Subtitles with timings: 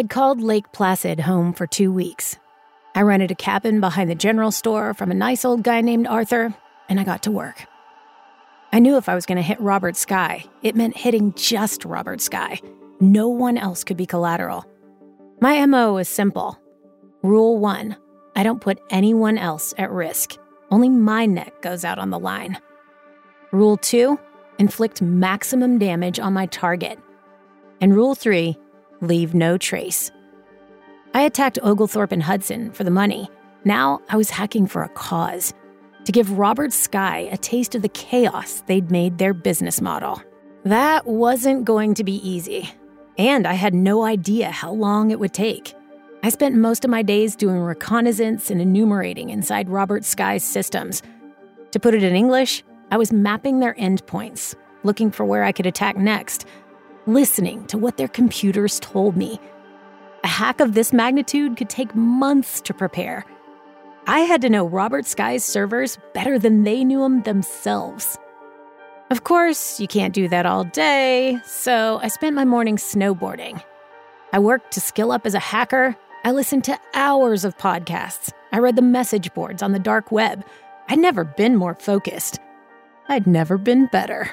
[0.00, 2.38] had called Lake Placid home for two weeks.
[2.94, 6.54] I rented a cabin behind the general store from a nice old guy named Arthur,
[6.88, 7.66] and I got to work.
[8.72, 12.22] I knew if I was going to hit Robert Sky, it meant hitting just Robert
[12.22, 12.62] Sky.
[12.98, 14.64] No one else could be collateral.
[15.38, 16.58] My MO is simple.
[17.22, 17.94] Rule one
[18.34, 20.38] I don't put anyone else at risk.
[20.70, 22.56] Only my neck goes out on the line.
[23.52, 24.18] Rule two
[24.58, 26.98] inflict maximum damage on my target.
[27.82, 28.56] And rule three
[29.00, 30.10] leave no trace.
[31.14, 33.28] I attacked Oglethorpe and Hudson for the money.
[33.64, 35.52] Now I was hacking for a cause
[36.04, 40.22] to give Robert Sky a taste of the chaos they'd made their business model.
[40.64, 42.70] That wasn't going to be easy,
[43.18, 45.74] and I had no idea how long it would take.
[46.22, 51.02] I spent most of my days doing reconnaissance and enumerating inside Robert Sky's systems.
[51.72, 55.66] To put it in English, I was mapping their endpoints, looking for where I could
[55.66, 56.46] attack next,
[57.06, 59.40] listening to what their computers told me.
[60.24, 63.24] A hack of this magnitude could take months to prepare.
[64.06, 68.18] I had to know Robert Sky's servers better than they knew them themselves.
[69.10, 73.62] Of course, you can't do that all day, so I spent my morning snowboarding.
[74.32, 78.30] I worked to skill up as a hacker I listened to hours of podcasts.
[78.52, 80.44] I read the message boards on the dark web.
[80.88, 82.38] I'd never been more focused.
[83.08, 84.30] I'd never been better.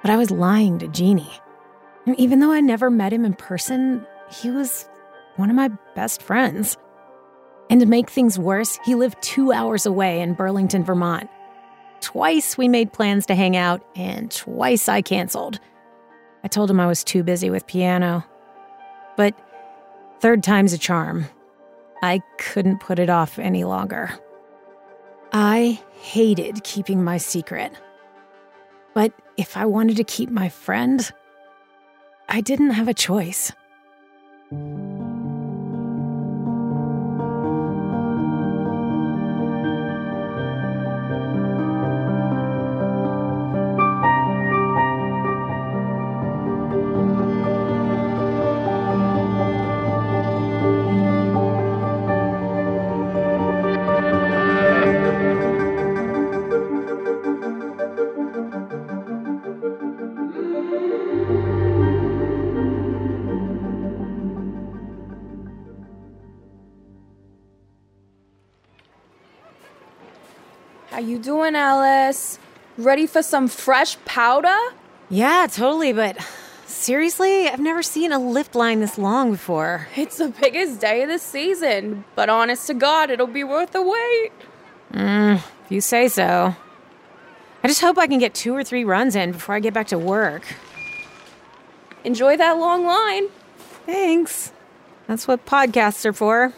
[0.00, 1.38] But I was lying to Jeannie.
[2.16, 4.88] Even though I never met him in person, he was
[5.36, 6.76] one of my best friends.
[7.68, 11.28] And to make things worse, he lived two hours away in Burlington, Vermont.
[12.00, 15.58] Twice we made plans to hang out, and twice I canceled.
[16.44, 18.24] I told him I was too busy with piano.
[19.16, 19.34] But
[20.20, 21.26] Third time's a charm.
[22.02, 24.18] I couldn't put it off any longer.
[25.32, 27.72] I hated keeping my secret.
[28.94, 31.10] But if I wanted to keep my friend,
[32.28, 33.52] I didn't have a choice.
[72.86, 74.56] Ready for some fresh powder?
[75.10, 76.24] Yeah, totally, but
[76.66, 79.88] seriously, I've never seen a lift line this long before.
[79.96, 83.82] It's the biggest day of the season, but honest to God, it'll be worth the
[83.82, 84.30] wait.
[84.92, 86.54] Mm, if you say so.
[87.64, 89.88] I just hope I can get two or three runs in before I get back
[89.88, 90.44] to work.
[92.04, 93.30] Enjoy that long line.
[93.84, 94.52] Thanks.
[95.08, 96.52] That's what podcasts are for.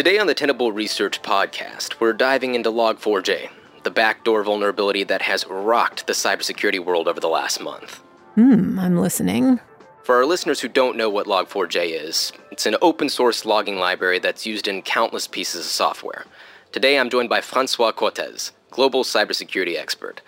[0.00, 3.50] Today on the Tenable Research Podcast, we're diving into Log4j,
[3.82, 7.96] the backdoor vulnerability that has rocked the cybersecurity world over the last month.
[8.34, 9.60] Hmm, I'm listening.
[10.02, 14.18] For our listeners who don't know what Log4j is, it's an open source logging library
[14.18, 16.24] that's used in countless pieces of software.
[16.72, 20.22] Today I'm joined by Francois Cortez, global cybersecurity expert.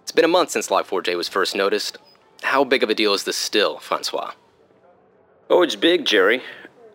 [0.00, 1.98] It's been a month since Log4j was first noticed.
[2.42, 4.32] How big of a deal is this still, Francois?
[5.50, 6.42] Oh, it's big, Jerry.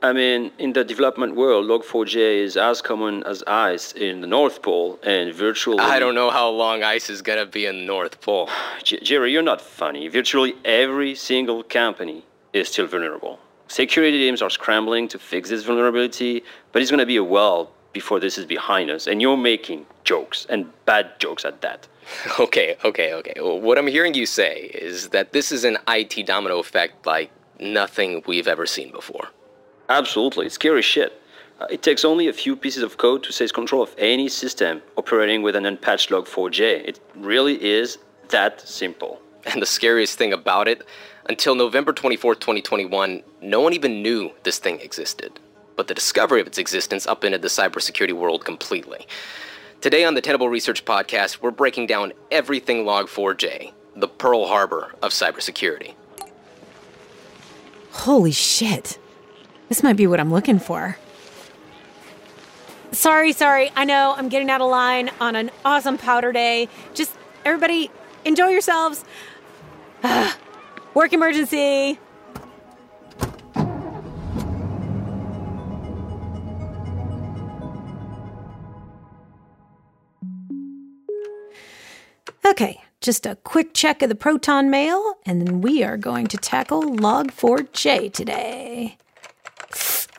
[0.06, 4.62] I mean, in the development world, Log4j is as common as ice in the North
[4.62, 5.80] Pole and virtually.
[5.80, 8.48] I don't know how long ice is gonna be in the North Pole.
[8.84, 10.08] Jerry, you're not funny.
[10.08, 12.24] Virtually every single company
[12.54, 13.40] is still vulnerable.
[13.68, 18.20] Security teams are scrambling to fix this vulnerability, but it's gonna be a while before
[18.20, 21.88] this is behind us, and you're making jokes, and bad jokes at that.
[22.40, 23.34] Okay, okay, okay.
[23.38, 27.32] Well, what I'm hearing you say is that this is an IT domino effect like
[27.60, 29.30] nothing we've ever seen before.
[29.90, 31.22] Absolutely, it's scary shit.
[31.60, 34.82] Uh, it takes only a few pieces of code to seize control of any system
[34.98, 36.86] operating with an unpatched log4j.
[36.86, 37.98] It really is
[38.30, 39.22] that simple.
[39.46, 40.82] And the scariest thing about it,
[41.30, 45.40] until November 24th, 2021, no one even knew this thing existed.
[45.76, 49.06] But the discovery of its existence upended the cybersecurity world completely.
[49.82, 55.12] Today on the Tenable Research Podcast, we're breaking down everything Log4j, the Pearl Harbor of
[55.12, 55.94] cybersecurity.
[57.92, 58.98] Holy shit.
[59.70, 60.98] This might be what I'm looking for.
[62.92, 63.72] Sorry, sorry.
[63.76, 66.70] I know I'm getting out of line on an awesome powder day.
[66.94, 67.12] Just
[67.44, 67.92] everybody
[68.24, 69.04] enjoy yourselves.
[70.94, 72.00] Work emergency.
[82.46, 86.38] Okay, just a quick check of the proton mail, and then we are going to
[86.38, 88.98] tackle Log4j today.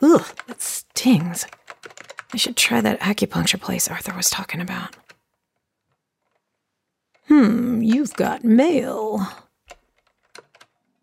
[0.01, 1.45] Ugh, that stings.
[2.33, 4.95] I should try that acupuncture place Arthur was talking about.
[7.27, 9.27] Hmm, you've got mail.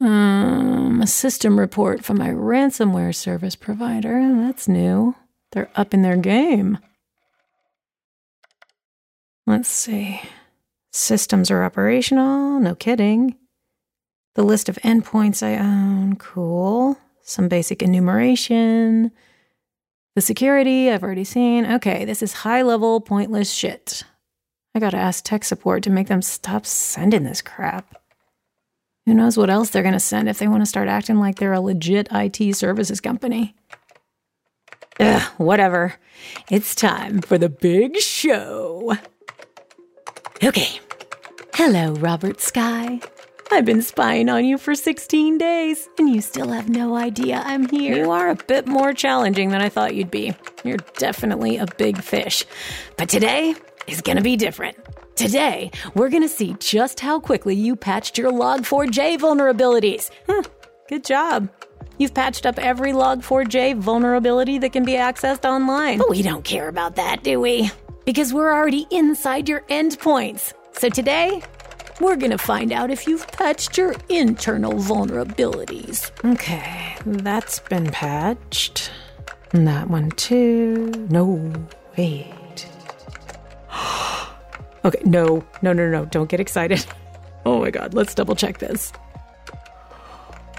[0.00, 4.34] Um, a system report from my ransomware service provider.
[4.36, 5.14] That's new.
[5.52, 6.78] They're up in their game.
[9.46, 10.20] Let's see.
[10.92, 12.60] Systems are operational.
[12.60, 13.36] No kidding.
[14.34, 16.16] The list of endpoints I own.
[16.16, 16.98] Cool.
[17.24, 19.10] Some basic enumeration.
[20.14, 21.64] The security I've already seen.
[21.64, 24.04] Okay, this is high level, pointless shit.
[24.74, 27.96] I gotta ask tech support to make them stop sending this crap.
[29.06, 31.60] Who knows what else they're gonna send if they wanna start acting like they're a
[31.60, 33.54] legit IT services company.
[35.00, 35.94] Ugh, whatever.
[36.50, 38.96] It's time for the big show.
[40.42, 40.78] Okay.
[41.54, 43.00] Hello, Robert Sky.
[43.50, 47.68] I've been spying on you for 16 days, and you still have no idea I'm
[47.68, 47.96] here.
[47.96, 50.34] You are a bit more challenging than I thought you'd be.
[50.64, 52.44] You're definitely a big fish.
[52.96, 53.54] But today
[53.86, 54.76] is gonna be different.
[55.14, 60.10] Today, we're gonna see just how quickly you patched your Log4j vulnerabilities.
[60.26, 60.42] Huh,
[60.88, 61.48] good job.
[61.98, 65.98] You've patched up every Log4j vulnerability that can be accessed online.
[65.98, 67.70] But we don't care about that, do we?
[68.04, 70.52] Because we're already inside your endpoints.
[70.72, 71.40] So today,
[72.00, 76.10] we're gonna find out if you've patched your internal vulnerabilities.
[76.24, 78.90] Okay, that's been patched.
[79.52, 81.06] And that one too.
[81.10, 81.52] No,
[81.96, 82.66] wait.
[84.84, 86.84] okay, no, no, no, no, don't get excited.
[87.46, 88.90] Oh my god, let's double check this.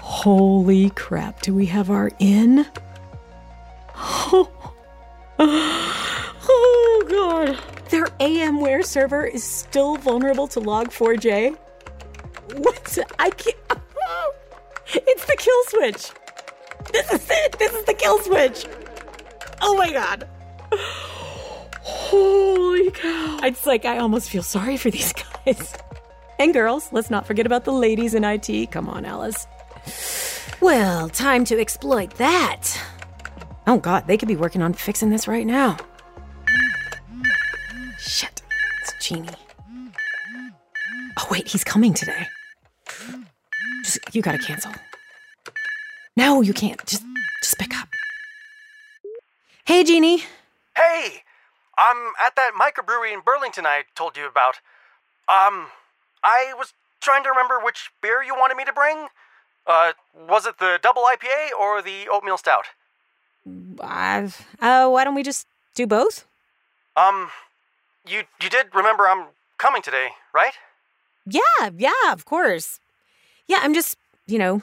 [0.00, 2.64] Holy crap, do we have our in?
[5.38, 7.75] Oh, god.
[7.90, 11.56] Their AMware server is still vulnerable to Log4j?
[12.56, 12.98] What?
[13.18, 13.56] I can't.
[14.88, 16.12] It's the kill switch.
[16.92, 17.58] This is it.
[17.58, 18.66] This is the kill switch.
[19.60, 20.28] Oh my god.
[21.82, 23.40] Holy cow.
[23.42, 25.12] It's like I almost feel sorry for these
[25.44, 25.74] guys.
[26.38, 28.70] And girls, let's not forget about the ladies in IT.
[28.70, 29.46] Come on, Alice.
[30.60, 32.80] Well, time to exploit that.
[33.66, 35.76] Oh god, they could be working on fixing this right now.
[39.06, 39.28] Genie.
[41.16, 42.26] Oh wait, he's coming today.
[43.84, 44.72] Just, you gotta cancel.
[46.16, 46.84] No, you can't.
[46.84, 47.04] Just,
[47.40, 47.86] just pick up.
[49.64, 50.24] Hey, Genie.
[50.76, 51.22] Hey,
[51.78, 54.56] I'm at that microbrewery in Burlington I told you about.
[55.28, 55.68] Um,
[56.24, 59.06] I was trying to remember which beer you wanted me to bring.
[59.68, 59.92] Uh,
[60.28, 62.64] was it the double IPA or the oatmeal stout?
[63.80, 64.28] Uh,
[64.60, 66.26] uh, why don't we just do both?
[66.96, 67.30] Um,
[68.06, 69.26] you you did remember I'm
[69.58, 70.54] coming today, right?
[71.26, 72.78] Yeah, yeah, of course.
[73.48, 74.62] Yeah, I'm just, you know,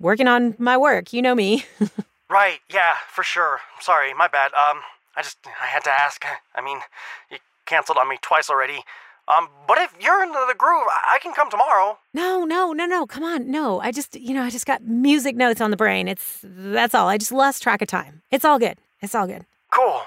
[0.00, 1.12] working on my work.
[1.12, 1.64] You know me.
[2.28, 3.60] Right, yeah, for sure.
[3.80, 4.50] Sorry, my bad.
[4.54, 4.80] Um,
[5.16, 6.24] I just I had to ask.
[6.56, 6.78] I mean,
[7.30, 8.82] you canceled on me twice already.
[9.28, 11.98] Um, but if you're into the groove, I I can come tomorrow.
[12.14, 13.06] no, no, no, no.
[13.06, 13.48] Come on.
[13.48, 16.08] No, I just, you know, I just got music notes on the brain.
[16.08, 17.06] It's, that's all.
[17.06, 18.22] I just lost track of time.
[18.32, 18.78] It's all good.
[19.00, 19.46] It's all good.
[19.70, 20.02] Cool.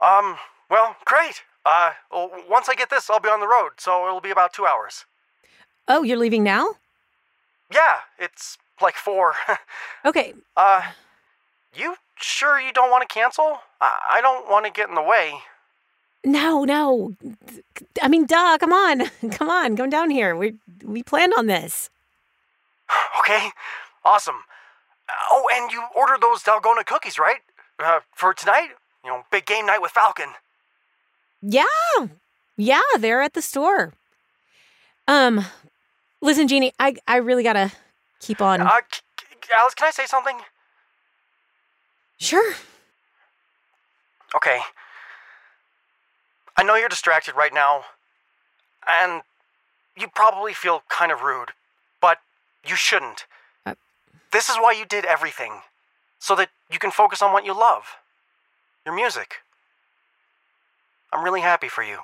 [0.00, 0.38] Um,
[0.68, 1.42] well, great.
[1.70, 4.54] Uh, well, once I get this, I'll be on the road, so it'll be about
[4.54, 5.04] two hours.
[5.86, 6.76] Oh, you're leaving now?
[7.72, 9.34] Yeah, it's like four.
[10.04, 10.32] Okay.
[10.56, 10.80] uh,
[11.74, 13.58] you sure you don't want to cancel?
[13.80, 15.34] I, I don't want to get in the way.
[16.24, 17.14] No, no.
[18.00, 19.10] I mean, duh, come on.
[19.30, 20.34] Come on, come down here.
[20.36, 21.90] We we planned on this.
[23.20, 23.50] Okay,
[24.04, 24.40] awesome.
[25.30, 27.40] Oh, and you ordered those Dalgona cookies, right?
[27.78, 28.68] Uh, for tonight?
[29.04, 30.30] You know, big game night with Falcon.
[31.42, 31.64] Yeah.
[32.56, 33.92] Yeah, they're at the store.
[35.06, 35.44] Um
[36.20, 37.72] listen, Jeannie, I I really got to
[38.20, 38.60] keep on.
[38.60, 38.80] Uh,
[39.56, 40.38] Alice, can I say something?
[42.18, 42.54] sure.
[44.34, 44.58] Okay.
[46.56, 47.84] I know you're distracted right now,
[48.86, 49.22] and
[49.96, 51.50] you probably feel kind of rude,
[52.00, 52.18] but
[52.66, 53.24] you shouldn't.
[53.64, 53.74] Uh-
[54.32, 55.60] this is why you did everything,
[56.18, 57.84] so that you can focus on what you love
[58.84, 59.36] your music.
[61.12, 61.98] I'm really happy for you.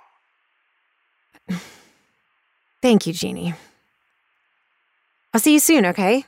[2.82, 3.54] Thank you, Jeannie.
[5.32, 6.25] I'll see you soon, okay?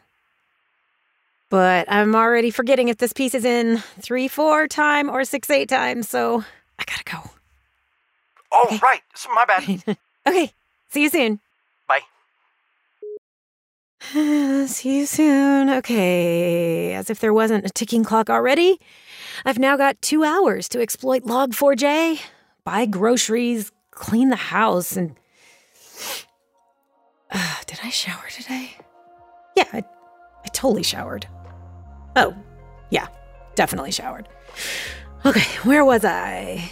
[1.48, 5.68] But I'm already forgetting if this piece is in 3 4 time or 6 8
[5.68, 6.44] time, so
[6.78, 7.30] I gotta go.
[8.52, 8.78] Oh, Okay.
[8.82, 9.02] right.
[9.34, 9.96] My bad.
[10.26, 10.50] Okay,
[10.90, 11.38] see you soon.
[11.86, 12.00] Bye.
[14.66, 15.70] see you soon.
[15.70, 18.80] Okay, as if there wasn't a ticking clock already,
[19.44, 22.18] I've now got two hours to exploit Log4j,
[22.66, 25.16] buy groceries, clean the house, and
[27.66, 28.70] Did I shower today?
[29.56, 31.26] Yeah, I, I totally showered.
[32.14, 32.34] Oh,
[32.90, 33.06] yeah,
[33.54, 34.28] definitely showered.
[35.24, 36.70] Okay, where was I?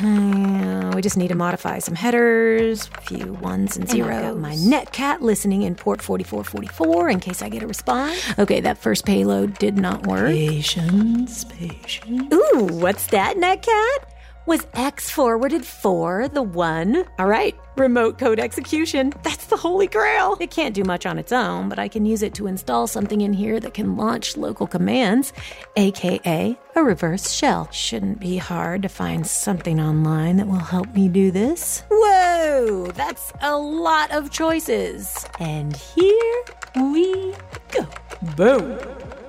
[0.00, 4.24] Uh, we just need to modify some headers, a few ones and zeros.
[4.24, 8.20] And my netcat listening in port 4444 in case I get a response.
[8.38, 10.26] Okay, that first payload did not work.
[10.26, 12.34] Patience, patience.
[12.34, 14.13] Ooh, what's that, netcat?
[14.46, 17.06] Was X forwarded for the one?
[17.18, 19.10] All right, remote code execution.
[19.22, 20.36] That's the holy grail.
[20.38, 23.22] It can't do much on its own, but I can use it to install something
[23.22, 25.32] in here that can launch local commands,
[25.76, 27.70] aka a reverse shell.
[27.72, 31.82] Shouldn't be hard to find something online that will help me do this.
[31.90, 35.24] Whoa, that's a lot of choices.
[35.40, 36.44] And here
[36.76, 37.34] we
[37.72, 37.88] go.
[38.36, 38.78] Boom.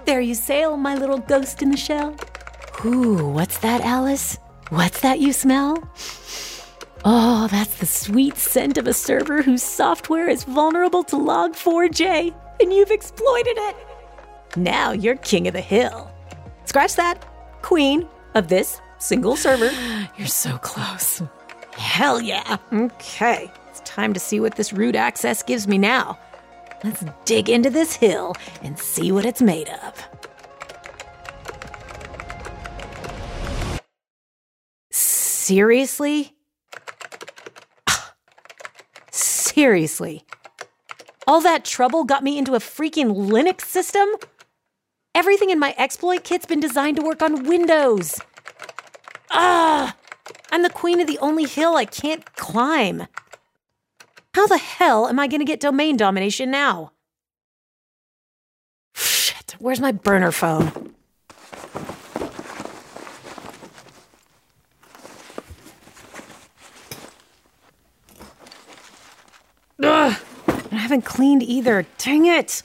[0.06, 2.18] There you sail, my little ghost in the shell.
[2.84, 4.38] Ooh, what's that, Alice?
[4.70, 5.78] What's that you smell?
[7.04, 12.74] Oh, that's the sweet scent of a server whose software is vulnerable to Log4j, and
[12.74, 13.76] you've exploited it.
[14.56, 16.12] Now you're king of the hill.
[16.66, 17.24] Scratch that,
[17.62, 19.70] queen of this single server.
[20.18, 21.22] You're so close.
[21.74, 22.58] Hell yeah.
[22.74, 26.18] Okay, it's time to see what this root access gives me now.
[26.84, 30.04] Let's dig into this hill and see what it's made of.
[35.46, 36.34] Seriously?
[39.12, 40.26] Seriously?
[41.28, 44.10] All that trouble got me into a freaking Linux system?
[45.14, 48.20] Everything in my exploit kit's been designed to work on Windows.
[49.30, 49.96] Ah!
[50.52, 53.06] I'm the queen of the only hill I can't climb.
[54.34, 56.92] How the hell am I gonna get domain domination now?
[58.96, 60.96] Shit, where's my burner phone?
[69.84, 70.16] Ugh,
[70.72, 71.84] I haven't cleaned either.
[71.98, 72.62] Dang it.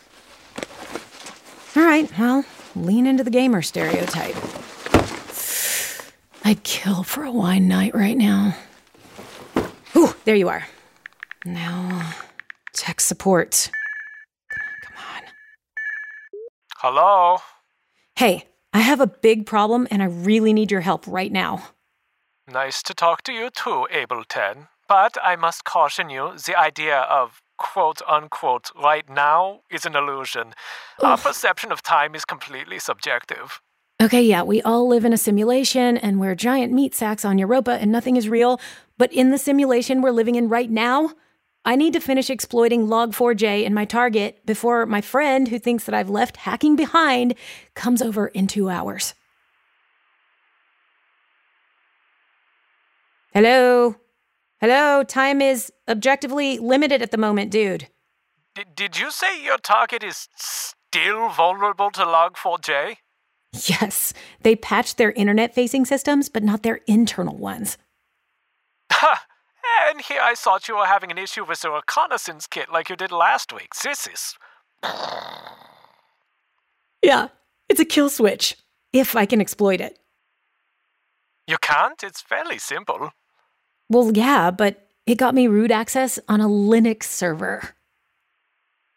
[1.75, 2.45] All right, well,
[2.77, 4.37] lean into the gamer stereotype.
[6.45, 8.57] I'd kill for a wine night right now.
[9.97, 10.67] Ooh, there you are.
[11.47, 12.13] Now,
[12.75, 13.71] tech support.
[14.51, 15.23] Come on, come on.
[16.77, 17.39] Hello?
[18.17, 21.71] Hey, I have a big problem and I really need your help right now.
[22.47, 24.69] Nice to talk to you too, Ableton.
[24.87, 30.55] But I must caution you the idea of quote unquote right now is an illusion.
[31.03, 33.61] Our perception of time is completely subjective.
[34.03, 37.73] Okay, yeah, we all live in a simulation and we're giant meat sacks on Europa
[37.73, 38.59] and nothing is real.
[38.97, 41.11] But in the simulation we're living in right now,
[41.67, 45.95] I need to finish exploiting Log4j in my target before my friend who thinks that
[45.95, 47.35] I've left hacking behind
[47.75, 49.13] comes over in two hours.
[53.35, 53.97] Hello?
[54.61, 55.03] Hello?
[55.03, 57.89] Time is objectively limited at the moment, dude.
[58.55, 62.97] D- did you say your target is still vulnerable to Log4j?
[63.53, 64.13] Yes,
[64.43, 67.79] they patched their internet facing systems, but not their internal ones.
[68.93, 69.25] Ha!
[69.89, 72.97] And here I thought you were having an issue with the reconnaissance kit like you
[72.97, 73.71] did last week.
[73.83, 74.37] This is.
[77.03, 77.29] Yeah,
[77.71, 78.57] it's a kill switch,
[78.93, 79.99] if I can exploit it.
[81.47, 82.03] You can't?
[82.03, 83.11] It's fairly simple.
[83.91, 87.75] Well, yeah, but it got me root access on a Linux server.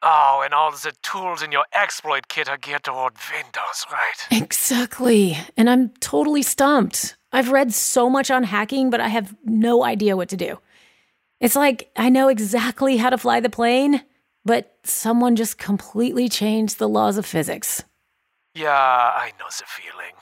[0.04, 4.28] Oh, and all the tools in your exploit kit are geared toward Windows, right?
[4.30, 5.38] Exactly.
[5.58, 7.16] And I'm totally stumped.
[7.32, 10.60] I've read so much on hacking, but I have no idea what to do.
[11.40, 14.04] It's like I know exactly how to fly the plane,
[14.46, 17.84] but someone just completely changed the laws of physics.
[18.54, 20.14] Yeah, I know the feeling.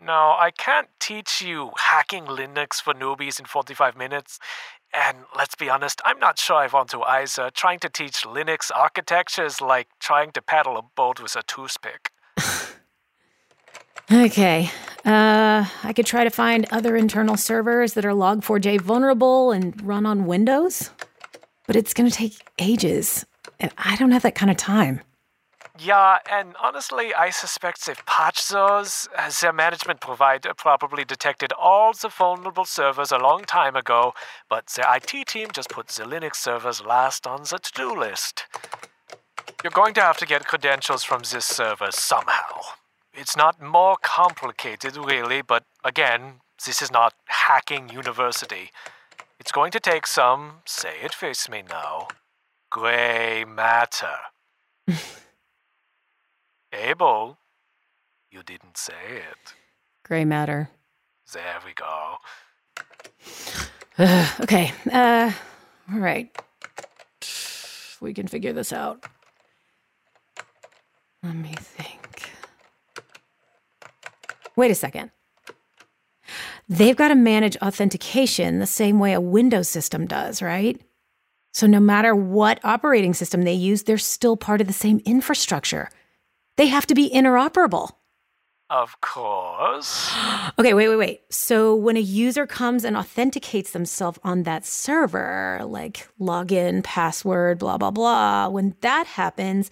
[0.00, 4.38] No, I can't teach you hacking Linux for newbies in 45 minutes.
[4.94, 7.50] And let's be honest, I'm not sure I want to either.
[7.50, 12.10] Trying to teach Linux architecture is like trying to paddle a boat with a toothpick.
[14.10, 14.70] Okay.
[15.04, 20.06] Uh, I could try to find other internal servers that are Log4j vulnerable and run
[20.06, 20.90] on Windows,
[21.66, 23.26] but it's going to take ages,
[23.60, 25.02] and I don't have that kind of time.
[25.80, 31.92] Yeah, and honestly, I suspect patched those, as uh, their management provider probably detected all
[31.92, 34.12] the vulnerable servers a long time ago,
[34.48, 38.44] but their IT team just put the Linux servers last on the to do list.
[39.62, 42.60] You're going to have to get credentials from this server somehow.
[43.14, 48.70] It's not more complicated, really, but again, this is not hacking university.
[49.38, 52.08] It's going to take some, say it face me now,
[52.68, 54.16] gray matter.
[56.72, 57.38] Abel,
[58.30, 59.54] you didn't say it.
[60.04, 60.70] Gray matter.
[61.32, 62.16] There we go.
[63.98, 64.72] Uh, okay.
[64.90, 65.32] Uh,
[65.92, 66.30] all right.
[68.00, 69.04] we can figure this out.
[71.22, 72.30] Let me think.
[74.56, 75.10] Wait a second.
[76.68, 80.80] They've got to manage authentication the same way a Windows system does, right?
[81.52, 85.88] So no matter what operating system they use, they're still part of the same infrastructure.
[86.58, 87.92] They have to be interoperable.
[88.68, 90.14] Of course.
[90.58, 91.20] Okay, wait, wait, wait.
[91.30, 97.78] So when a user comes and authenticates themselves on that server, like login, password, blah,
[97.78, 99.70] blah, blah, when that happens,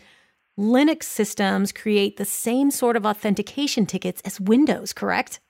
[0.56, 5.40] Linux systems create the same sort of authentication tickets as Windows, correct?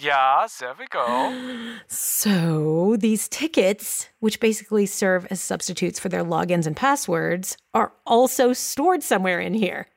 [0.00, 1.76] Yeah, there we go.
[1.88, 8.54] So these tickets, which basically serve as substitutes for their logins and passwords, are also
[8.54, 9.88] stored somewhere in here.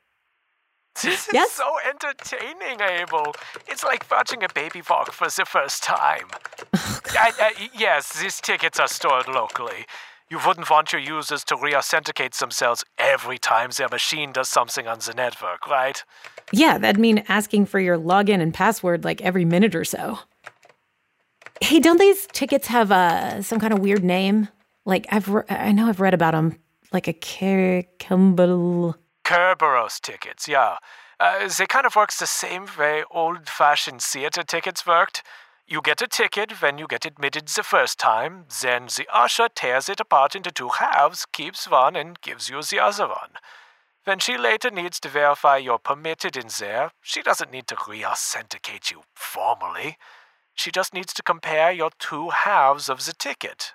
[1.04, 1.52] This is Yes?
[1.52, 3.34] so entertaining, Abel.
[3.68, 6.28] It's like watching a baby walk for the first time.
[6.74, 9.86] I- I- yes, these tickets are stored locally.
[10.30, 14.88] You wouldn't want your users to re authenticate themselves every time their machine does something
[14.88, 16.04] on the network, right?
[16.52, 20.20] Yeah, that'd mean asking for your login and password like every minute or so.
[21.62, 24.50] Hey, don't these tickets have uh, some kind of weird name?
[24.86, 26.58] Like I've re- I know I've read about them,
[26.94, 28.96] like a Kercumble.
[29.30, 30.78] Kerberos tickets, yeah.
[31.20, 35.22] Uh, they kind of works the same way old fashioned theater tickets worked.
[35.68, 39.88] You get a ticket when you get admitted the first time, then the usher tears
[39.88, 43.34] it apart into two halves, keeps one, and gives you the other one.
[44.04, 48.04] When she later needs to verify you're permitted in there, she doesn't need to re
[48.04, 50.00] authenticate you formally.
[50.56, 53.74] She just needs to compare your two halves of the ticket.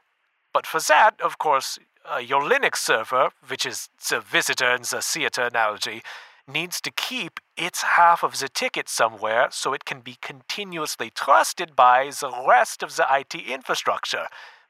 [0.53, 1.79] But for that, of course,
[2.13, 6.03] uh, your Linux server, which is the visitor in the theater analogy,
[6.47, 11.75] needs to keep its half of the ticket somewhere so it can be continuously trusted
[11.75, 14.27] by the rest of the IT infrastructure,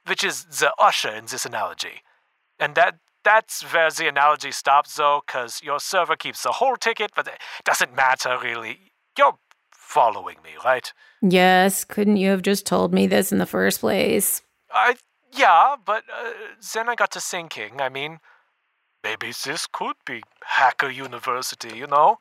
[0.07, 2.03] which is the usher in this analogy.
[2.59, 7.13] And that that's where the analogy stops, though, because your server keeps the whole ticket,
[7.17, 8.93] but it doesn't matter really.
[9.17, 9.39] You're
[9.73, 10.93] following me, right?
[11.23, 14.43] Yes, couldn't you have just told me this in the first place?
[14.71, 14.97] I
[15.35, 16.33] yeah, but uh,
[16.73, 17.81] then I got to thinking.
[17.81, 18.21] I mean,
[19.03, 22.19] maybe this could be Hacker University, you know?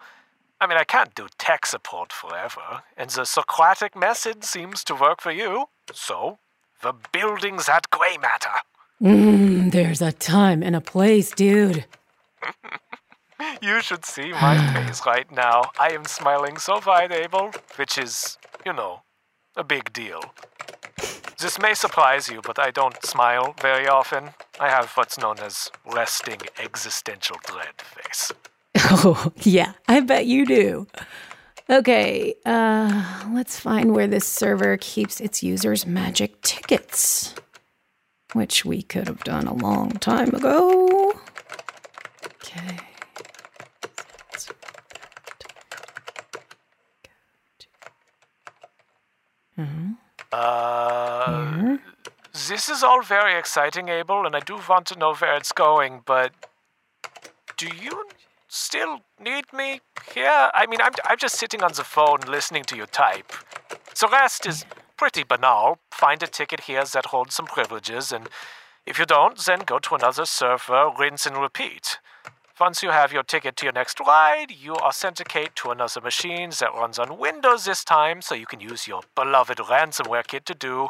[0.59, 5.19] I mean, I can't do tech support forever, and the Socratic method seems to work
[5.21, 5.65] for you.
[5.91, 6.37] So,
[6.81, 8.57] the building's at Grey Matter.
[9.01, 11.85] Mm, there's a time and a place, dude.
[13.61, 15.71] You should see my face right now.
[15.79, 19.01] I am smiling so wide, Abel, which is, you know,
[19.55, 20.21] a big deal.
[21.43, 24.29] This may surprise you, but I don't smile very often.
[24.61, 28.31] I have what's known as resting existential dread face.
[28.75, 30.87] Oh, yeah, I bet you do.
[31.69, 37.35] Okay, uh, let's find where this server keeps its users' magic tickets,
[38.31, 41.11] which we could have done a long time ago.
[42.35, 42.79] Okay.
[50.33, 51.77] Uh,
[52.33, 56.01] this is all very exciting, Abel, and I do want to know where it's going,
[56.07, 56.31] but
[57.55, 58.05] do you
[58.47, 60.49] still need me here?
[60.55, 63.31] I mean, I'm, I'm just sitting on the phone listening to you type.
[63.99, 64.65] The rest is
[64.97, 65.77] pretty banal.
[65.91, 68.27] Find a ticket here that holds some privileges, and
[68.87, 71.99] if you don't, then go to another server, rinse and repeat.
[72.59, 76.71] Once you have your ticket to your next ride, you authenticate to another machine that
[76.75, 80.89] runs on Windows this time, so you can use your beloved ransomware kit to do,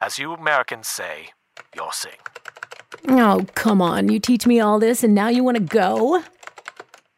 [0.00, 1.30] as you Americans say,
[1.74, 2.12] your thing.
[3.08, 4.10] Oh, come on.
[4.10, 6.22] You teach me all this and now you want to go?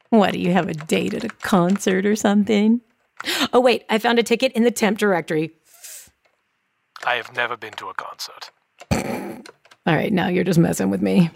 [0.09, 2.81] What, do you have a date at a concert or something?
[3.53, 5.51] Oh, wait, I found a ticket in the temp directory.
[7.05, 8.51] I have never been to a concert.
[9.87, 11.31] All right, now you're just messing with me.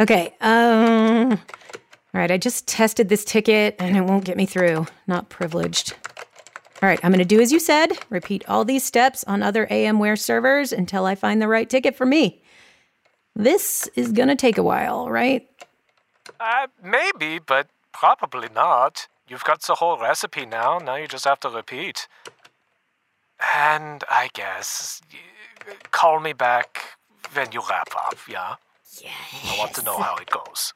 [0.00, 1.32] Okay, um.
[1.32, 4.86] All right, I just tested this ticket and it won't get me through.
[5.06, 5.94] Not privileged.
[6.80, 7.98] All right, I'm going to do as you said.
[8.08, 12.06] Repeat all these steps on other AMware servers until I find the right ticket for
[12.06, 12.40] me.
[13.34, 15.48] This is going to take a while, right?
[16.40, 19.08] Uh, maybe, but probably not.
[19.28, 22.08] You've got the whole recipe now, now you just have to repeat.
[23.54, 25.02] And I guess,
[25.90, 26.98] call me back
[27.34, 28.54] when you wrap up, yeah?
[29.06, 30.72] I want to know how it goes.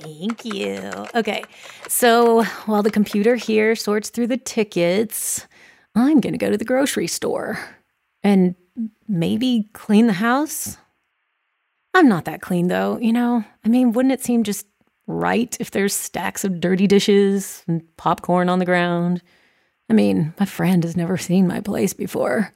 [0.00, 0.90] Thank you.
[1.14, 1.42] Okay,
[1.88, 5.46] so while the computer here sorts through the tickets,
[5.94, 7.58] I'm going to go to the grocery store
[8.22, 8.54] and
[9.08, 10.76] maybe clean the house.
[11.94, 13.44] I'm not that clean though, you know?
[13.64, 14.66] I mean, wouldn't it seem just
[15.06, 19.22] right if there's stacks of dirty dishes and popcorn on the ground?
[19.90, 22.52] I mean, my friend has never seen my place before.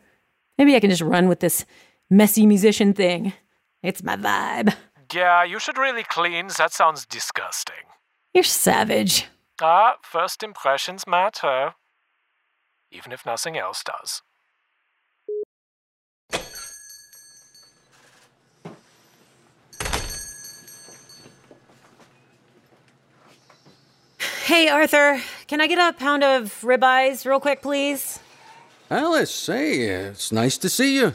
[0.58, 1.64] Maybe I can just run with this
[2.10, 3.32] messy musician thing.
[3.82, 4.74] It's my vibe.
[5.12, 6.48] Yeah, you should really clean.
[6.56, 7.84] That sounds disgusting.
[8.32, 9.26] You're savage.
[9.60, 11.74] Ah, first impressions matter.
[12.90, 14.22] Even if nothing else does.
[24.44, 28.20] Hey, Arthur, can I get a pound of ribeyes real quick, please?
[28.90, 31.14] Alice, hey, it's nice to see you.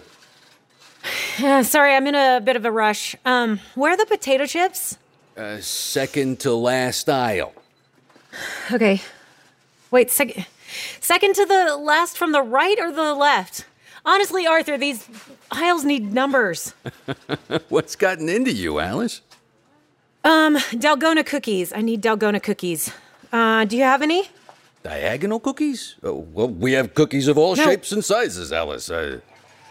[1.42, 3.16] Uh, sorry, I'm in a bit of a rush.
[3.26, 4.98] Um, where are the potato chips?
[5.36, 7.54] Uh, second to last aisle.
[8.72, 9.02] Okay.
[9.92, 10.46] Wait, second.
[11.00, 13.66] Second to the last from the right or the left?
[14.06, 15.08] Honestly, Arthur, these
[15.52, 16.74] aisles need numbers.
[17.70, 19.22] What's gotten into you, Alice?
[20.24, 21.72] Um, Dalgona cookies.
[21.74, 22.92] I need Dalgona cookies.
[23.32, 24.30] Uh, do you have any?
[24.84, 25.96] Diagonal cookies?
[26.04, 27.64] Oh, well, we have cookies of all No.
[27.64, 28.90] shapes and sizes, Alice.
[28.90, 29.20] Uh,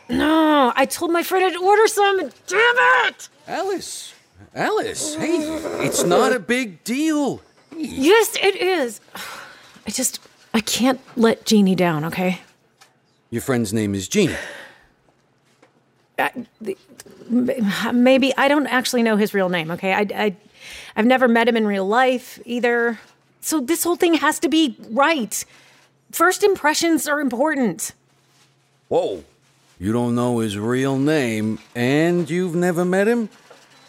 [0.09, 2.31] No, I told my friend I'd order some.
[2.47, 3.29] Damn it!
[3.49, 4.15] Alice,
[4.55, 5.39] Alice, hey,
[5.85, 7.43] it's not a big deal.
[7.77, 9.01] Yes, it is.
[9.87, 10.21] I just,
[10.55, 12.41] I can't let Jeannie down, okay?
[13.31, 14.37] Your friend's name is Jeannie.
[17.29, 19.71] Maybe I don't actually know his real name.
[19.73, 20.37] Okay, I, I,
[20.97, 22.99] I've never met him in real life either.
[23.41, 25.45] So this whole thing has to be right.
[26.13, 27.93] First impressions are important.
[28.89, 29.25] Whoa,
[29.79, 33.29] you don't know his real name, and you've never met him?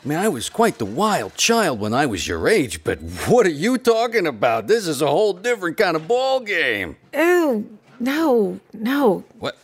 [0.04, 3.46] I mean, I was quite the wild child when I was your age, but what
[3.46, 4.68] are you talking about?
[4.68, 6.98] This is a whole different kind of ball game.
[7.14, 7.66] Oh
[8.00, 9.24] no, no.
[9.40, 9.58] What?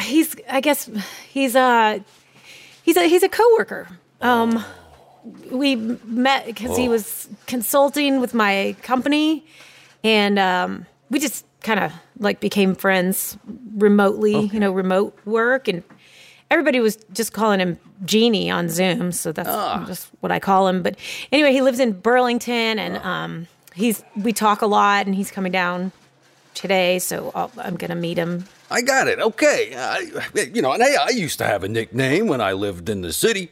[0.00, 0.88] He's, I guess,
[1.28, 2.04] he's a,
[2.82, 3.88] he's a, he's a coworker.
[4.20, 4.64] Um,
[5.50, 9.44] we met because he was consulting with my company,
[10.04, 13.38] and um, we just kind of like became friends
[13.76, 14.46] remotely.
[14.46, 15.82] You know, remote work, and
[16.50, 20.82] everybody was just calling him Genie on Zoom, so that's just what I call him.
[20.82, 20.96] But
[21.32, 25.52] anyway, he lives in Burlington, and um, he's we talk a lot, and he's coming
[25.52, 25.92] down
[26.54, 28.44] today, so I'll, I'm gonna meet him.
[28.70, 29.18] I got it.
[29.18, 29.74] Okay.
[29.76, 30.10] I,
[30.52, 33.12] you know, and hey, I used to have a nickname when I lived in the
[33.12, 33.50] city.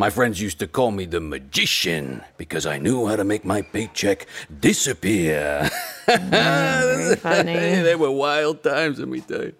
[0.00, 3.60] My friends used to call me the magician because I knew how to make my
[3.60, 4.26] paycheck
[4.58, 5.68] disappear.
[6.06, 7.82] Very funny.
[7.82, 9.52] they were wild times, let me tell you.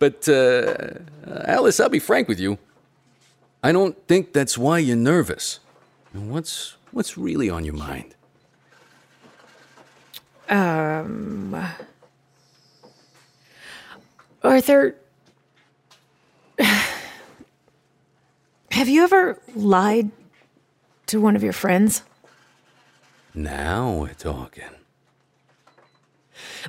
[0.00, 0.98] But, uh,
[1.44, 2.58] Alice, I'll be frank with you.
[3.62, 5.60] I don't think that's why you're nervous.
[6.12, 8.16] What's, what's really on your mind?
[10.48, 11.56] Um.
[14.42, 14.96] Arthur,
[18.72, 20.10] have you ever lied
[21.06, 22.02] to one of your friends?
[23.34, 24.64] Now we're talking.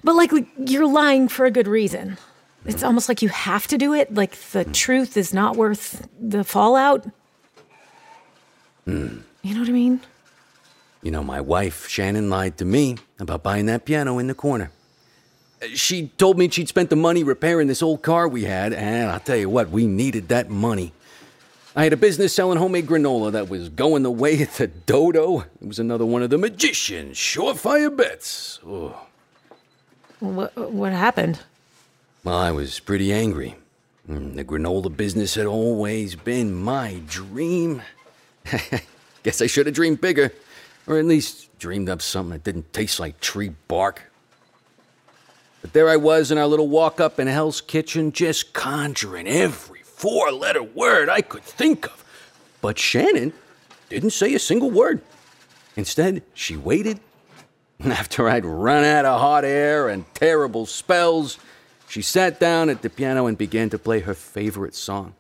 [0.04, 2.10] But like you're lying for a good reason.
[2.10, 2.70] Mm-hmm.
[2.70, 4.74] It's almost like you have to do it, like the mm.
[4.74, 7.06] truth is not worth the fallout.
[8.88, 9.24] Mm.
[9.42, 10.02] You know what I mean?
[11.02, 14.72] You know, my wife, Shannon, lied to me about buying that piano in the corner.
[15.62, 19.12] Uh, She told me she'd spent the money repairing this old car we had, and
[19.12, 20.94] I'll tell you what, we needed that money.
[21.76, 25.42] I had a business selling homemade granola that was going the way of the dodo.
[25.62, 28.60] It was another one of the magician's surefire bets.
[28.66, 29.08] Oh.
[30.20, 31.40] What, what happened?
[32.24, 33.56] Well, I was pretty angry.
[34.10, 37.82] Mm, The granola business had always been my dream.
[39.24, 40.32] Guess I should have dreamed bigger,
[40.86, 44.04] or at least dreamed up something that didn't taste like tree bark.
[45.62, 49.73] But there I was in our little walk up in Hell's Kitchen, just conjuring every
[50.04, 52.04] four letter word I could think of.
[52.60, 53.32] But Shannon
[53.88, 55.02] didn't say a single word.
[55.78, 57.00] Instead, she waited.
[57.80, 61.40] After I'd run out of hot air and terrible spells,
[61.88, 65.14] she sat down at the piano and began to play her favorite song.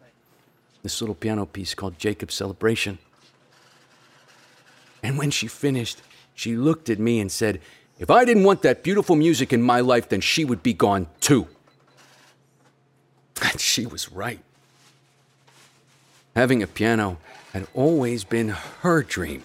[0.82, 2.98] This little piano piece called Jacob's Celebration.
[5.02, 6.02] And when she finished,
[6.36, 7.62] she looked at me and said,
[8.00, 11.08] If I didn't want that beautiful music in my life, then she would be gone
[11.22, 11.48] too.
[13.41, 14.41] And she was right.
[16.36, 17.17] Having a piano
[17.54, 18.50] had always been
[18.82, 19.43] her dream.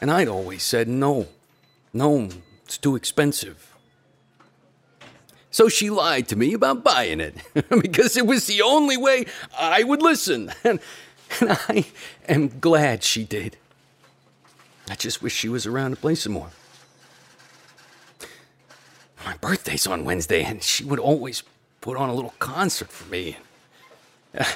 [0.00, 1.28] And I'd always said no.
[1.92, 2.28] No,
[2.64, 3.72] it's too expensive.
[5.50, 7.34] So she lied to me about buying it
[7.68, 9.26] because it was the only way
[9.58, 10.52] I would listen.
[10.64, 10.80] And,
[11.40, 11.86] and I
[12.28, 13.56] am glad she did.
[14.90, 16.50] I just wish she was around to play some more.
[19.24, 21.42] My birthday's on Wednesday, and she would always
[21.80, 23.38] put on a little concert for me.
[24.34, 24.46] I,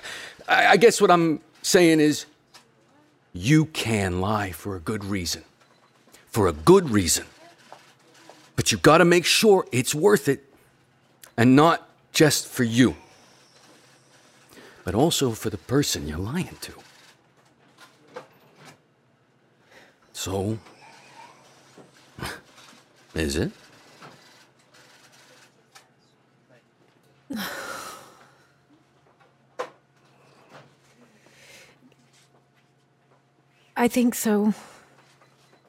[0.49, 2.27] I guess what I'm saying is
[3.33, 5.45] you can lie for a good reason.
[6.29, 7.27] For a good reason.
[8.57, 10.43] But you gotta make sure it's worth it.
[11.37, 12.97] And not just for you,
[14.85, 16.73] but also for the person you're lying to.
[20.15, 20.59] So.
[23.15, 23.53] Is it?
[33.87, 34.53] I think so.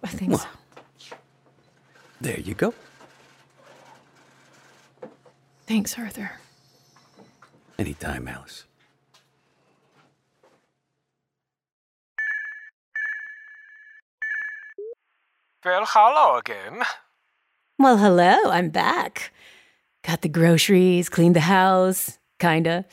[0.03, 0.47] I think so.
[2.19, 2.73] There you go.
[5.67, 6.31] Thanks, Arthur.
[7.77, 8.63] Anytime, Alice.
[15.63, 16.81] Well, hello again.
[17.77, 19.31] Well, hello, I'm back.
[20.01, 22.85] Got the groceries, cleaned the house, kinda.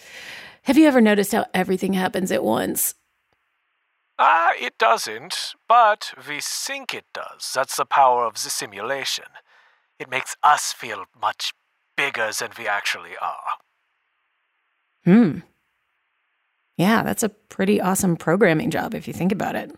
[0.65, 2.95] Have you ever noticed how everything happens at once?
[4.18, 7.50] Ah, it doesn't, but we think it does.
[7.55, 9.24] That's the power of the simulation.
[9.98, 11.53] It makes us feel much
[11.96, 13.59] bigger than we actually are.
[15.05, 15.38] Hmm.
[16.77, 19.72] Yeah, that's a pretty awesome programming job if you think about it.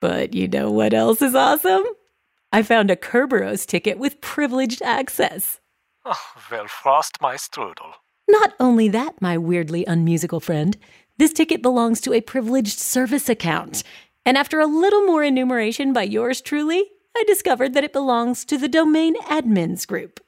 [0.00, 1.84] But you know what else is awesome?
[2.52, 5.60] I found a Kerberos ticket with privileged access.
[6.04, 6.18] Oh,
[6.50, 7.94] well, frost my strudel.
[8.28, 10.76] Not only that, my weirdly unmusical friend,
[11.16, 13.82] this ticket belongs to a privileged service account.
[14.26, 16.84] And after a little more enumeration by yours truly,
[17.16, 20.20] I discovered that it belongs to the domain admins group.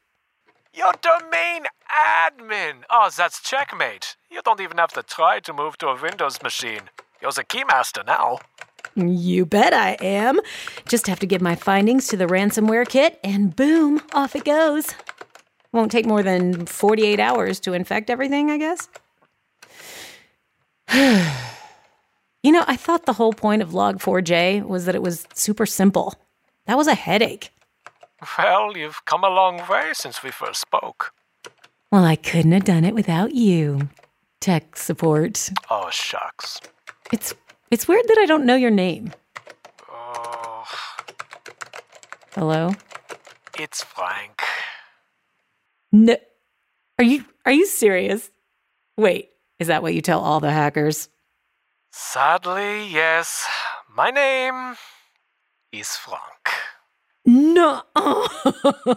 [0.72, 2.84] Your domain admin!
[2.90, 4.16] Oh, that's checkmate.
[4.30, 6.82] You don't even have to try to move to a Windows machine.
[7.22, 8.38] You're the keymaster now.
[8.94, 10.38] You bet I am.
[10.86, 14.94] Just have to give my findings to the ransomware kit, and boom, off it goes.
[15.72, 18.88] Won't take more than 48 hours to infect everything, I guess.
[20.94, 26.14] you know, I thought the whole point of Log4j was that it was super simple.
[26.66, 27.50] That was a headache.
[28.38, 31.12] Well, you've come a long way since we first spoke.
[31.92, 33.88] Well, I couldn't have done it without you.
[34.40, 35.50] Tech support.
[35.70, 36.60] Oh, shucks.
[37.12, 37.34] It's
[37.70, 39.12] it's weird that I don't know your name.
[39.90, 40.64] Oh,
[42.34, 42.72] Hello?
[43.58, 44.42] it's Frank.
[45.92, 46.16] No.
[46.98, 48.30] Are you are you serious?
[48.96, 51.08] Wait, is that what you tell all the hackers?
[51.92, 53.46] Sadly, yes.
[53.94, 54.76] My name
[55.72, 56.20] is Frank.
[57.24, 57.82] No.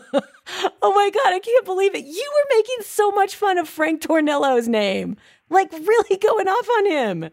[0.82, 0.94] Oh.
[0.96, 2.06] my god, I can't believe it.
[2.06, 5.16] You were making so much fun of Frank Tornillo's name.
[5.50, 7.30] Like really going off on him.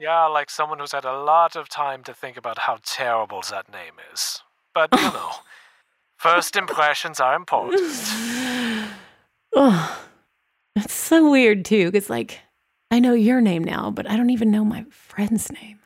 [0.00, 3.70] Yeah, like someone who's had a lot of time to think about how terrible that
[3.70, 4.42] name is.
[4.74, 5.30] But, you know,
[6.16, 7.80] first impressions are important.
[9.54, 9.96] Oh.
[10.76, 12.38] It's so weird too cuz like
[12.90, 15.78] I know your name now, but I don't even know my friend's name.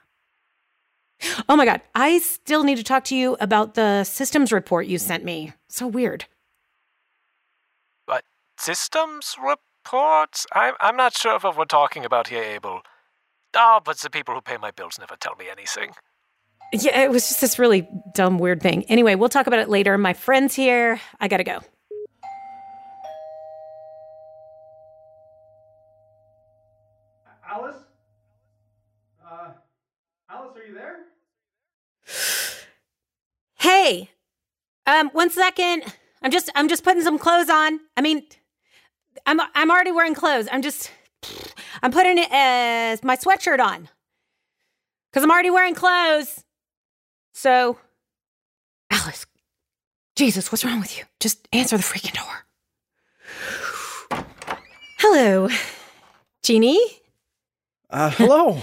[1.48, 4.98] Oh my god, I still need to talk to you about the systems report you
[4.98, 5.52] sent me.
[5.68, 6.26] So weird.
[8.06, 8.24] But
[8.58, 10.46] systems reports?
[10.52, 12.82] I'm, I'm not sure of what we're talking about here, Abel.
[13.54, 15.92] Oh, but the people who pay my bills never tell me anything.
[16.72, 18.84] Yeah, it was just this really dumb, weird thing.
[18.84, 19.96] Anyway, we'll talk about it later.
[19.96, 21.00] My friend's here.
[21.20, 21.60] I gotta go.
[27.48, 27.76] Alice?
[29.24, 29.50] Uh,
[30.28, 31.04] Alice, are you there?
[33.64, 34.10] Hey,
[34.86, 35.84] um, one second.
[36.20, 37.80] I'm just, I'm just putting some clothes on.
[37.96, 38.22] I mean,
[39.24, 40.48] I'm, I'm already wearing clothes.
[40.52, 40.90] I'm just,
[41.82, 43.88] I'm putting it as my sweatshirt on
[45.10, 46.44] because I'm already wearing clothes.
[47.32, 47.78] So,
[48.90, 49.24] Alice,
[50.14, 51.04] Jesus, what's wrong with you?
[51.18, 54.24] Just answer the freaking door.
[54.98, 55.48] Hello,
[56.42, 56.84] Jeannie.
[57.88, 58.58] Uh, hello.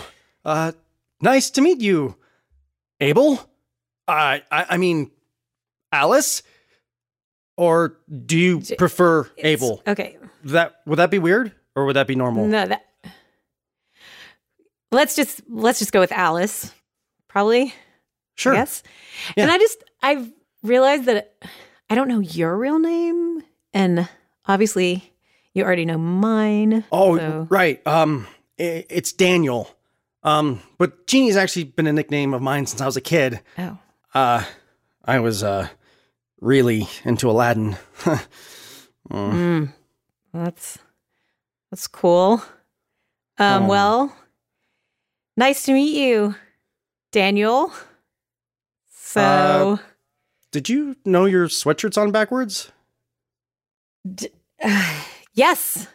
[0.45, 0.73] uh,
[1.21, 2.17] nice to meet you.
[2.99, 3.47] Abel?
[4.11, 5.11] Uh, I, I mean,
[5.91, 6.43] Alice?
[7.57, 9.81] Or do you J- prefer It's- Abel?
[9.87, 10.17] Okay.
[10.45, 12.47] That would that be weird or would that be normal?
[12.47, 12.85] No, that.
[14.91, 16.73] Let's just let's just go with Alice.
[17.27, 17.73] Probably.
[18.35, 18.53] sure.
[18.53, 18.83] Yes.
[19.37, 19.43] Yeah.
[19.43, 20.29] And I just I've
[20.63, 21.33] realized that
[21.89, 23.43] I don't know your real name,
[23.73, 24.09] and
[24.45, 25.13] obviously
[25.53, 26.83] you already know mine.
[26.91, 27.85] Oh, so- right.
[27.87, 29.69] Um, it's Daniel.
[30.23, 33.39] Um, but Jeannie's actually been a nickname of mine since I was a kid.
[33.57, 33.77] Oh.
[34.13, 34.43] Uh,
[35.05, 35.67] I was uh
[36.39, 37.77] really into Aladdin.
[39.09, 39.73] Mm,
[40.33, 40.77] that's
[41.69, 42.41] that's cool.
[43.37, 43.63] Um.
[43.63, 43.67] Oh.
[43.67, 44.15] Well,
[45.35, 46.35] nice to meet you,
[47.11, 47.73] Daniel.
[48.89, 49.21] So.
[49.21, 49.77] Uh,
[50.51, 52.71] Did you know your sweatshirt's on backwards?
[55.33, 55.87] yes,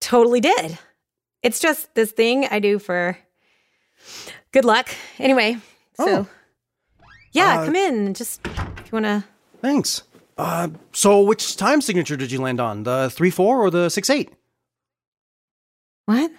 [0.00, 0.78] totally did.
[1.42, 3.16] It's just this thing I do for
[4.52, 4.88] good luck.
[5.18, 5.56] Anyway,
[5.94, 6.28] so Oh.
[7.36, 8.14] Yeah, Uh, come in.
[8.14, 9.24] Just if you want to.
[9.60, 10.02] Thanks.
[10.38, 12.82] Uh, so which time signature did you land on?
[12.82, 14.32] The three four or the six eight?
[16.06, 16.30] What?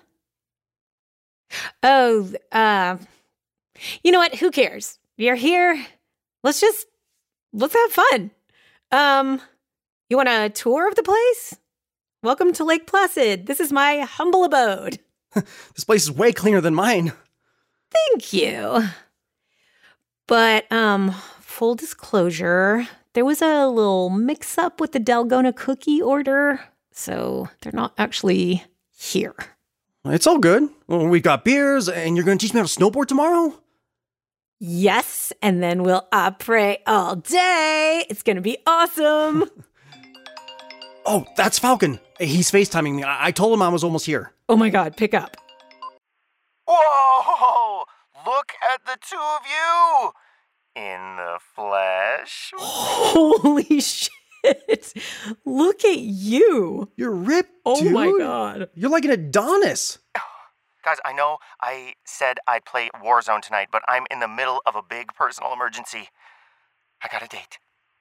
[1.84, 2.98] Oh, uh,
[4.04, 4.36] you know what?
[4.36, 4.98] Who cares?
[5.18, 5.84] you're here.
[6.44, 6.86] Let's just
[7.54, 8.32] let's have fun.
[8.92, 9.42] Um,
[10.10, 11.56] you want a tour of the place?
[12.24, 13.46] Welcome to Lake Placid.
[13.48, 15.00] This is my humble abode.
[15.76, 17.14] This place is way cleaner than mine.
[17.92, 18.84] Thank you.
[20.28, 26.60] But um, full disclosure, there was a little mix up with the Dalgona cookie order,
[26.92, 28.64] so they're not actually
[28.96, 29.36] here.
[30.06, 30.70] It's all good.
[30.88, 33.60] Well, we've got beers, and you're going to teach me how to snowboard tomorrow?
[34.60, 38.06] Yes, and then we'll operate all day.
[38.10, 39.46] It's gonna be awesome.
[41.10, 42.02] Oh, that's Falcon.
[42.20, 43.04] He's FaceTiming me.
[43.04, 44.34] I, I told him I was almost here.
[44.50, 45.38] oh my god, pick up.
[46.68, 47.86] Whoa!
[48.28, 50.12] Look at the two of you
[50.76, 52.52] in the flesh.
[52.58, 54.12] Holy shit.
[55.46, 56.92] Look at you.
[56.98, 57.94] You're ripped, Oh dude.
[57.94, 58.70] my god.
[58.76, 60.00] You're like an Adonis.
[60.84, 64.76] Guys, I know I said I'd play Warzone tonight, but I'm in the middle of
[64.76, 66.10] a big personal emergency.
[67.02, 67.60] I got a date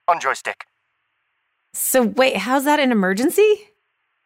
[0.08, 0.64] on joystick.
[1.72, 3.68] So wait, how's that an emergency?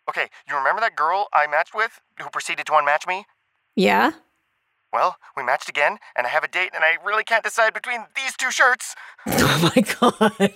[0.09, 3.27] Okay, you remember that girl I matched with who proceeded to unmatch me?
[3.77, 4.13] Yeah?
[4.93, 8.01] Well, we matched again, and I have a date, and I really can't decide between
[8.17, 8.95] these two shirts.
[9.27, 10.55] Oh my god.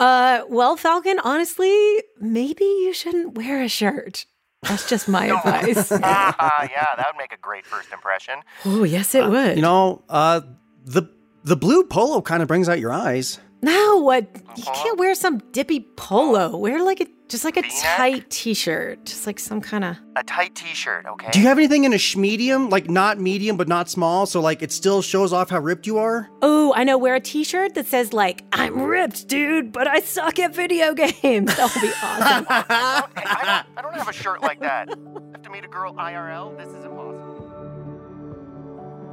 [0.00, 4.26] Uh well, Falcon, honestly, maybe you shouldn't wear a shirt.
[4.62, 5.92] That's just my advice.
[6.02, 8.40] Ah, yeah, that would make a great first impression.
[8.64, 9.56] Oh, yes it would.
[9.56, 10.40] You know, uh,
[10.84, 11.04] the
[11.44, 13.38] the blue polo kind of brings out your eyes.
[13.62, 14.26] No, what?
[14.56, 16.56] You can't wear some dippy polo.
[16.56, 17.96] Wear like a just like a V-neck?
[17.96, 19.96] tight t-shirt, just like some kind of.
[20.16, 21.30] A tight t-shirt, okay?
[21.32, 22.70] Do you have anything in a schmedium?
[22.70, 25.98] Like not medium, but not small, so like it still shows off how ripped you
[25.98, 26.30] are?
[26.42, 26.96] Oh, I know.
[26.98, 31.56] Wear a t-shirt that says like "I'm ripped, dude, but I suck at video games."
[31.56, 32.46] That would be awesome.
[33.16, 34.88] Hey, I, don't, I don't have a shirt like that.
[34.88, 34.92] I
[35.32, 36.56] have to meet a girl IRL?
[36.56, 37.42] This is impossible.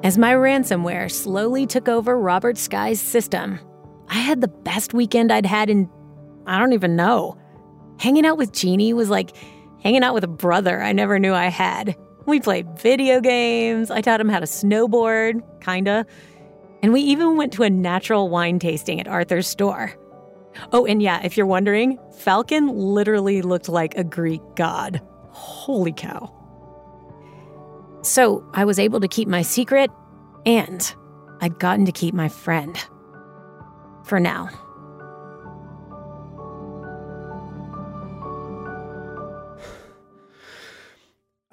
[0.03, 3.59] As my ransomware slowly took over Robert Sky's system,
[4.09, 5.89] I had the best weekend I'd had in
[6.45, 7.37] I don't even know.
[8.03, 9.31] Hanging out with Jeannie was like
[9.81, 11.95] hanging out with a brother I never knew I had.
[12.25, 13.89] We played video games.
[13.89, 16.05] I taught him how to snowboard, kinda.
[16.81, 19.93] And we even went to a natural wine tasting at Arthur's store.
[20.73, 24.99] Oh, and yeah, if you're wondering, Falcon literally looked like a Greek god.
[25.29, 26.29] Holy cow.
[28.01, 29.89] So I was able to keep my secret,
[30.45, 30.93] and
[31.39, 32.77] I'd gotten to keep my friend.
[34.03, 34.49] For now.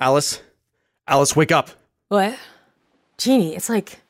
[0.01, 0.41] Alice,
[1.07, 1.71] Alice, wake up.
[2.09, 2.37] What?
[3.19, 4.01] Jeannie, it's like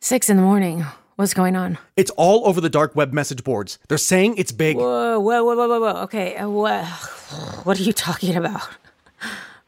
[0.00, 0.84] six in the morning.
[1.16, 1.76] What's going on?
[1.96, 3.78] It's all over the dark web message boards.
[3.88, 4.78] They're saying it's big.
[4.78, 6.02] Whoa, whoa, whoa, whoa, whoa, whoa.
[6.04, 6.86] Okay, uh, what?
[7.66, 8.62] What are you talking about?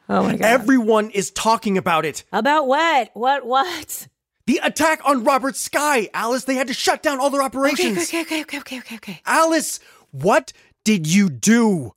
[0.08, 0.42] Oh my god.
[0.44, 2.24] Everyone is talking about it.
[2.32, 3.10] about what?
[3.14, 3.46] What?
[3.46, 4.08] What?
[4.46, 6.44] The attack on Robert Sky, Alice.
[6.44, 8.08] They had to shut down all their Okay, operations.
[8.08, 9.20] okay, okay, okay, okay, okay, okay.
[9.24, 9.78] Alice,
[10.10, 10.52] what
[10.84, 11.92] did you do?